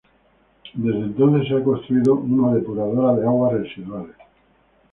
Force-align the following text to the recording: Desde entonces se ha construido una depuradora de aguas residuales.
Desde 0.73 0.97
entonces 0.99 1.47
se 1.47 1.53
ha 1.55 1.63
construido 1.63 2.15
una 2.15 2.55
depuradora 2.55 3.13
de 3.13 3.23
aguas 3.27 3.53
residuales. 3.53 4.15